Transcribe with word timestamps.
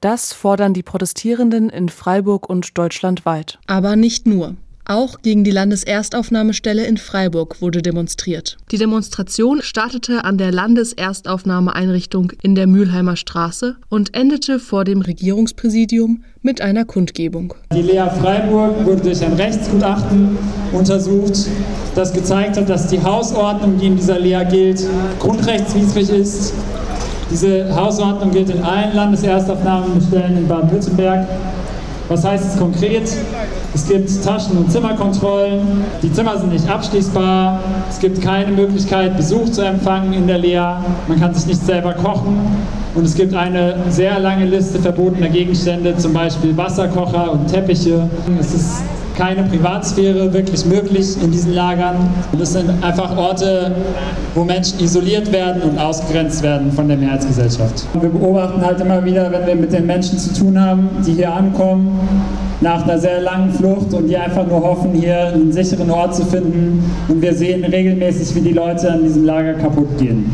Das 0.00 0.32
fordern 0.32 0.74
die 0.74 0.84
Protestierenden 0.84 1.70
in 1.70 1.88
Freiburg 1.88 2.48
und 2.48 2.78
deutschlandweit. 2.78 3.58
Aber 3.66 3.96
nicht 3.96 4.26
nur. 4.26 4.54
Auch 4.84 5.20
gegen 5.20 5.42
die 5.42 5.50
Landeserstaufnahmestelle 5.50 6.86
in 6.86 6.98
Freiburg 6.98 7.60
wurde 7.60 7.82
demonstriert. 7.82 8.56
Die 8.70 8.78
Demonstration 8.78 9.60
startete 9.60 10.24
an 10.24 10.38
der 10.38 10.52
Landeserstaufnahmeeinrichtung 10.52 12.32
in 12.42 12.54
der 12.54 12.68
Mülheimer 12.68 13.16
Straße 13.16 13.76
und 13.90 14.14
endete 14.14 14.60
vor 14.60 14.84
dem 14.84 15.02
Regierungspräsidium 15.02 16.22
mit 16.42 16.60
einer 16.60 16.84
Kundgebung. 16.84 17.54
Die 17.74 17.82
Lea 17.82 18.08
Freiburg 18.20 18.86
wurde 18.86 19.02
durch 19.02 19.22
ein 19.22 19.32
Rechtsgutachten 19.32 20.38
untersucht, 20.72 21.48
das 21.96 22.12
gezeigt 22.12 22.56
hat, 22.56 22.68
dass 22.70 22.86
die 22.86 23.02
Hausordnung, 23.02 23.78
die 23.78 23.88
in 23.88 23.96
dieser 23.96 24.20
Lea 24.20 24.44
gilt, 24.48 24.86
grundrechtswidrig 25.18 26.08
ist. 26.08 26.54
Diese 27.30 27.74
Hausordnung 27.74 28.30
gilt 28.30 28.50
in 28.50 28.62
allen 28.62 28.94
Landeserstaufnahmestellen 28.94 30.38
in 30.38 30.48
Baden-Württemberg 30.48 31.26
was 32.08 32.24
heißt 32.24 32.54
es 32.54 32.58
konkret? 32.58 33.02
Es 33.74 33.86
gibt 33.86 34.24
Taschen- 34.24 34.56
und 34.56 34.72
Zimmerkontrollen. 34.72 35.84
Die 36.02 36.10
Zimmer 36.10 36.38
sind 36.38 36.52
nicht 36.52 36.68
abschließbar. 36.68 37.60
Es 37.90 37.98
gibt 37.98 38.22
keine 38.22 38.50
Möglichkeit, 38.50 39.16
Besuch 39.16 39.50
zu 39.50 39.60
empfangen 39.60 40.14
in 40.14 40.26
der 40.26 40.38
Lea. 40.38 40.76
Man 41.06 41.20
kann 41.20 41.34
sich 41.34 41.46
nicht 41.46 41.64
selber 41.64 41.92
kochen. 41.92 42.38
Und 42.94 43.04
es 43.04 43.14
gibt 43.14 43.34
eine 43.34 43.74
sehr 43.90 44.18
lange 44.18 44.46
Liste 44.46 44.78
verbotener 44.78 45.28
Gegenstände, 45.28 45.96
zum 45.98 46.14
Beispiel 46.14 46.56
Wasserkocher 46.56 47.30
und 47.30 47.46
Teppiche. 47.46 48.08
Es 48.40 48.54
ist 48.54 48.82
keine 49.18 49.42
Privatsphäre 49.42 50.32
wirklich 50.32 50.64
möglich 50.64 51.20
in 51.20 51.32
diesen 51.32 51.52
Lagern. 51.52 51.96
Und 52.32 52.40
es 52.40 52.52
sind 52.52 52.70
einfach 52.82 53.16
Orte, 53.16 53.74
wo 54.34 54.44
Menschen 54.44 54.78
isoliert 54.78 55.32
werden 55.32 55.62
und 55.62 55.78
ausgegrenzt 55.78 56.42
werden 56.44 56.70
von 56.70 56.86
der 56.86 56.96
Mehrheitsgesellschaft. 56.96 57.84
Wir 58.00 58.08
beobachten 58.08 58.64
halt 58.64 58.80
immer 58.80 59.04
wieder, 59.04 59.30
wenn 59.32 59.46
wir 59.46 59.56
mit 59.56 59.72
den 59.72 59.86
Menschen 59.86 60.18
zu 60.18 60.32
tun 60.32 60.58
haben, 60.60 60.88
die 61.04 61.14
hier 61.14 61.34
ankommen, 61.34 61.98
nach 62.60 62.84
einer 62.84 62.98
sehr 62.98 63.20
langen 63.20 63.52
Flucht 63.52 63.92
und 63.92 64.06
die 64.06 64.16
einfach 64.16 64.46
nur 64.46 64.62
hoffen, 64.62 64.92
hier 64.92 65.32
einen 65.34 65.52
sicheren 65.52 65.90
Ort 65.90 66.14
zu 66.14 66.24
finden. 66.24 66.88
Und 67.08 67.20
wir 67.20 67.34
sehen 67.34 67.64
regelmäßig, 67.64 68.34
wie 68.36 68.40
die 68.40 68.52
Leute 68.52 68.92
an 68.92 69.02
diesem 69.02 69.24
Lager 69.24 69.54
kaputt 69.54 69.98
gehen. 69.98 70.30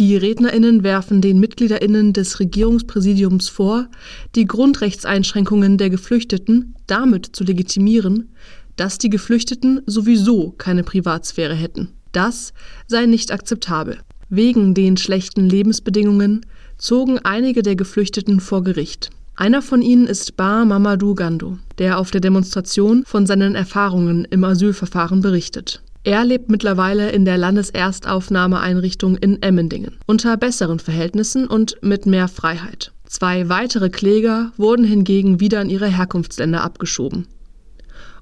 Die 0.00 0.16
RednerInnen 0.16 0.82
werfen 0.82 1.20
den 1.20 1.40
MitgliederInnen 1.40 2.14
des 2.14 2.40
Regierungspräsidiums 2.40 3.50
vor, 3.50 3.86
die 4.34 4.46
Grundrechtseinschränkungen 4.46 5.76
der 5.76 5.90
Geflüchteten 5.90 6.74
damit 6.86 7.26
zu 7.26 7.44
legitimieren, 7.44 8.30
dass 8.76 8.96
die 8.96 9.10
Geflüchteten 9.10 9.82
sowieso 9.84 10.52
keine 10.52 10.84
Privatsphäre 10.84 11.54
hätten. 11.54 11.90
Das 12.12 12.54
sei 12.86 13.04
nicht 13.04 13.30
akzeptabel. 13.30 13.98
Wegen 14.30 14.72
den 14.72 14.96
schlechten 14.96 15.44
Lebensbedingungen 15.44 16.46
zogen 16.78 17.18
einige 17.18 17.62
der 17.62 17.76
Geflüchteten 17.76 18.40
vor 18.40 18.64
Gericht. 18.64 19.10
Einer 19.36 19.60
von 19.60 19.82
ihnen 19.82 20.06
ist 20.06 20.34
Bar 20.34 20.64
Mamadou 20.64 21.14
Gando, 21.14 21.58
der 21.76 21.98
auf 21.98 22.10
der 22.10 22.22
Demonstration 22.22 23.04
von 23.04 23.26
seinen 23.26 23.54
Erfahrungen 23.54 24.24
im 24.30 24.44
Asylverfahren 24.44 25.20
berichtet. 25.20 25.82
Er 26.02 26.24
lebt 26.24 26.50
mittlerweile 26.50 27.10
in 27.10 27.26
der 27.26 27.36
Landeserstaufnahmeeinrichtung 27.36 29.18
in 29.18 29.42
Emmendingen 29.42 29.98
unter 30.06 30.38
besseren 30.38 30.78
Verhältnissen 30.78 31.46
und 31.46 31.76
mit 31.82 32.06
mehr 32.06 32.26
Freiheit. 32.26 32.92
Zwei 33.04 33.50
weitere 33.50 33.90
Kläger 33.90 34.52
wurden 34.56 34.86
hingegen 34.86 35.40
wieder 35.40 35.60
in 35.60 35.68
ihre 35.68 35.88
Herkunftsländer 35.88 36.62
abgeschoben. 36.62 37.26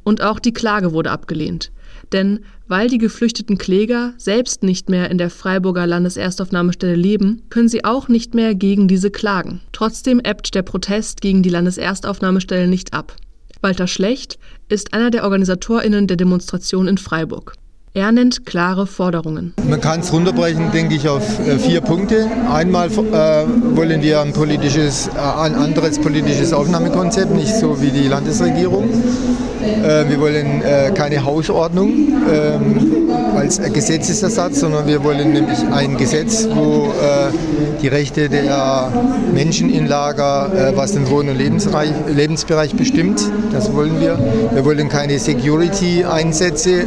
Und 0.02 0.22
auch 0.22 0.40
die 0.40 0.52
Klage 0.52 0.92
wurde 0.92 1.12
abgelehnt. 1.12 1.70
Denn 2.12 2.40
weil 2.66 2.88
die 2.88 2.98
geflüchteten 2.98 3.58
Kläger 3.58 4.12
selbst 4.16 4.64
nicht 4.64 4.88
mehr 4.88 5.10
in 5.10 5.18
der 5.18 5.30
Freiburger 5.30 5.86
Landeserstaufnahmestelle 5.86 6.96
leben, 6.96 7.42
können 7.48 7.68
sie 7.68 7.84
auch 7.84 8.08
nicht 8.08 8.34
mehr 8.34 8.56
gegen 8.56 8.88
diese 8.88 9.12
klagen. 9.12 9.60
Trotzdem 9.70 10.18
ebbt 10.18 10.54
der 10.54 10.62
Protest 10.62 11.20
gegen 11.20 11.44
die 11.44 11.50
Landeserstaufnahmestelle 11.50 12.66
nicht 12.66 12.92
ab. 12.92 13.14
Walter 13.60 13.86
Schlecht 13.86 14.38
ist 14.68 14.94
einer 14.94 15.10
der 15.10 15.24
OrganisatorInnen 15.24 16.08
der 16.08 16.16
Demonstration 16.16 16.88
in 16.88 16.98
Freiburg. 16.98 17.54
Er 17.98 18.12
nennt 18.12 18.46
klare 18.46 18.86
Forderungen. 18.86 19.54
Man 19.68 19.80
kann 19.80 19.98
es 19.98 20.12
runterbrechen, 20.12 20.70
denke 20.70 20.94
ich, 20.94 21.08
auf 21.08 21.40
äh, 21.40 21.58
vier 21.58 21.80
Punkte. 21.80 22.28
Einmal 22.48 22.86
äh, 22.86 23.44
wollen 23.76 24.00
wir 24.02 24.20
ein, 24.20 24.32
politisches, 24.32 25.08
äh, 25.08 25.18
ein 25.18 25.56
anderes 25.56 25.98
politisches 25.98 26.52
Aufnahmekonzept, 26.52 27.34
nicht 27.34 27.52
so 27.52 27.82
wie 27.82 27.90
die 27.90 28.06
Landesregierung. 28.06 28.84
Äh, 28.84 30.08
wir 30.08 30.20
wollen 30.20 30.62
äh, 30.62 30.92
keine 30.94 31.24
Hausordnung 31.24 31.90
ähm, 32.32 33.27
als 33.36 33.60
Gesetzesersatz, 33.60 34.60
sondern 34.60 34.86
wir 34.86 35.02
wollen 35.04 35.32
nämlich 35.32 35.58
ein 35.72 35.96
Gesetz, 35.96 36.46
wo 36.50 36.86
äh, 36.86 37.32
die 37.80 37.88
Rechte 37.88 38.28
der 38.28 38.90
Menschen 39.32 39.70
in 39.70 39.86
Lager, 39.86 40.72
was 40.74 40.92
den 40.92 41.08
Wohn- 41.10 41.28
und 41.28 41.38
Lebensbereich 41.38 42.74
bestimmt, 42.74 43.20
das 43.52 43.72
wollen 43.72 44.00
wir. 44.00 44.18
Wir 44.52 44.64
wollen 44.64 44.88
keine 44.88 45.18
Security-Einsätze, 45.18 46.84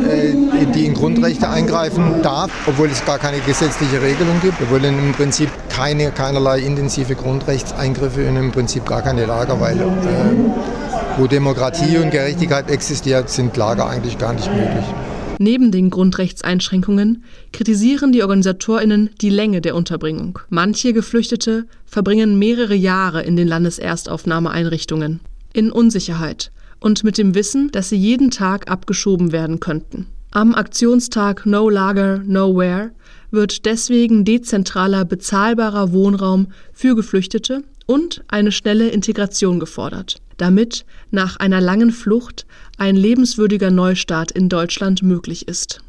die 0.76 0.86
in 0.86 0.94
Grundrechte 0.94 1.50
eingreifen 1.50 2.22
darf, 2.22 2.52
obwohl 2.68 2.90
es 2.90 3.06
gar 3.06 3.20
keine 3.20 3.40
gesetzliche 3.40 4.02
Regelung 4.02 4.42
gibt. 4.42 4.60
Wir 4.60 4.70
wollen 4.70 5.00
im 5.00 5.14
Prinzip 5.14 5.50
keine, 5.70 6.12
keinerlei 6.12 6.60
intensive 6.60 7.16
Grundrechtseingriffe 7.16 8.28
und 8.28 8.36
im 8.36 8.52
Prinzip 8.52 8.86
gar 8.86 9.02
keine 9.02 9.26
Lager, 9.26 9.60
weil 9.60 9.80
äh, 9.80 9.84
wo 11.18 11.28
Demokratie 11.28 11.98
und 11.98 12.12
Gerechtigkeit 12.12 12.70
existiert, 12.70 13.30
sind 13.30 13.56
Lager 13.58 13.88
eigentlich 13.88 14.18
gar 14.18 14.34
nicht 14.34 14.54
möglich. 14.54 14.86
Neben 15.42 15.72
den 15.72 15.90
Grundrechtseinschränkungen 15.90 17.24
kritisieren 17.52 18.12
die 18.12 18.22
Organisatorinnen 18.22 19.10
die 19.22 19.32
Länge 19.32 19.60
der 19.60 19.74
Unterbringung. 19.74 20.38
Manche 20.50 20.94
Geflüchtete 20.94 21.66
verbringen 21.84 22.38
mehrere 22.38 22.76
Jahre 22.76 23.24
in 23.24 23.36
den 23.36 23.48
Landeserstaufnahmeeinrichtungen 23.48 25.20
in 25.52 25.72
Unsicherheit 25.72 26.52
und 26.80 27.04
mit 27.04 27.18
dem 27.18 27.34
Wissen, 27.34 27.72
dass 27.72 27.90
sie 27.90 27.98
jeden 27.98 28.30
Tag 28.30 28.70
abgeschoben 28.70 29.32
werden 29.32 29.60
könnten. 29.60 30.06
Am 30.30 30.54
Aktionstag 30.54 31.48
No 31.48 31.72
Lager, 31.72 32.20
Nowhere 32.20 32.92
wird 33.32 33.66
deswegen 33.66 34.24
dezentraler 34.24 35.06
bezahlbarer 35.06 35.92
Wohnraum 35.92 36.50
für 36.72 36.96
Geflüchtete 36.96 37.64
und 37.92 38.24
eine 38.30 38.54
schnelle 38.54 38.88
Integration 38.88 39.60
gefordert, 39.60 40.22
damit 40.38 40.86
nach 41.10 41.36
einer 41.36 41.60
langen 41.60 41.92
Flucht 41.92 42.46
ein 42.78 42.96
lebenswürdiger 42.96 43.70
Neustart 43.70 44.32
in 44.32 44.48
Deutschland 44.48 45.04
möglich 45.04 45.50
ist 45.50 45.82